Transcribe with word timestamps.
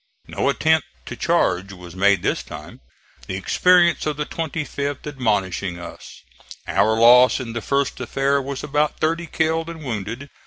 No 0.25 0.49
attempt 0.49 0.87
to 1.05 1.15
charge 1.15 1.71
was 1.73 1.95
made 1.95 2.23
this 2.23 2.41
time, 2.41 2.81
the 3.27 3.35
experience 3.35 4.07
of 4.07 4.17
the 4.17 4.25
25th 4.25 5.05
admonishing 5.05 5.77
us. 5.77 6.23
Our 6.67 6.97
loss 6.99 7.39
in 7.39 7.53
the 7.53 7.61
first 7.61 7.99
affair 7.99 8.41
was 8.41 8.63
about 8.63 8.97
thirty 8.99 9.27
killed 9.27 9.69
and 9.69 9.83
wounded. 9.83 10.31